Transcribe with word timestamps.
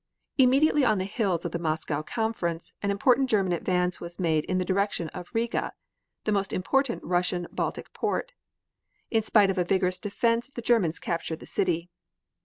Immediately 0.39 0.83
on 0.83 0.97
the 0.97 1.03
heels 1.03 1.45
of 1.45 1.51
the 1.51 1.59
Moscow 1.59 2.01
conference 2.01 2.73
an 2.81 2.89
important 2.89 3.29
German 3.29 3.53
advance 3.53 4.01
was 4.01 4.17
made 4.19 4.45
in 4.45 4.57
the 4.57 4.65
direction 4.65 5.09
of 5.09 5.29
Riga, 5.31 5.73
the 6.23 6.31
most 6.31 6.51
important 6.51 7.03
Russian 7.03 7.45
Baltic 7.51 7.93
port. 7.93 8.31
In 9.11 9.21
spite 9.21 9.51
of 9.51 9.59
a 9.59 9.63
vigorous 9.63 9.99
defense 9.99 10.49
the 10.49 10.63
Germans 10.63 10.97
captured 10.97 11.37
the 11.39 11.45
city. 11.45 11.91